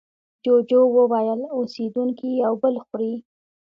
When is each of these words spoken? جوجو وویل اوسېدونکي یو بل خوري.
جوجو 0.43 0.81
وویل 0.97 1.41
اوسېدونکي 1.55 2.29
یو 2.43 2.53
بل 2.63 2.75
خوري. 2.85 3.13